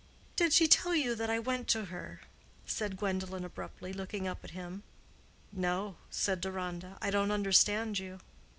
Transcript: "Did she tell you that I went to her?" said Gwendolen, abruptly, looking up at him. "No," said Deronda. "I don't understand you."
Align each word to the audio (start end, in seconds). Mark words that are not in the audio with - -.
"Did 0.35 0.51
she 0.51 0.67
tell 0.67 0.95
you 0.95 1.13
that 1.13 1.29
I 1.29 1.37
went 1.37 1.67
to 1.67 1.85
her?" 1.85 2.21
said 2.65 2.97
Gwendolen, 2.97 3.45
abruptly, 3.45 3.93
looking 3.93 4.27
up 4.27 4.43
at 4.43 4.49
him. 4.49 4.81
"No," 5.51 5.95
said 6.09 6.41
Deronda. 6.41 6.97
"I 6.99 7.11
don't 7.11 7.29
understand 7.29 7.99
you." 7.99 8.19